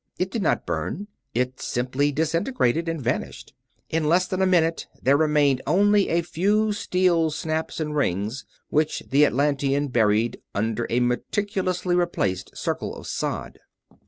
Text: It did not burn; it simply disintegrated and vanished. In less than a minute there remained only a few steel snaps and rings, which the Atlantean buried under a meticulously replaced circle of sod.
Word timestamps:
It 0.17 0.31
did 0.31 0.41
not 0.41 0.65
burn; 0.65 1.09
it 1.35 1.61
simply 1.61 2.11
disintegrated 2.11 2.89
and 2.89 2.99
vanished. 2.99 3.53
In 3.87 4.09
less 4.09 4.25
than 4.25 4.41
a 4.41 4.47
minute 4.47 4.87
there 4.99 5.15
remained 5.15 5.61
only 5.67 6.09
a 6.09 6.23
few 6.23 6.73
steel 6.73 7.29
snaps 7.29 7.79
and 7.79 7.95
rings, 7.95 8.43
which 8.69 9.03
the 9.11 9.27
Atlantean 9.27 9.89
buried 9.89 10.41
under 10.55 10.87
a 10.89 11.01
meticulously 11.01 11.95
replaced 11.95 12.57
circle 12.57 12.95
of 12.95 13.05
sod. 13.05 13.59